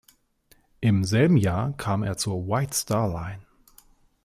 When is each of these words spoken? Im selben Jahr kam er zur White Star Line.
Im 0.79 1.03
selben 1.03 1.37
Jahr 1.37 1.77
kam 1.77 2.01
er 2.01 2.17
zur 2.17 2.47
White 2.47 2.73
Star 2.73 3.07
Line. 3.07 3.45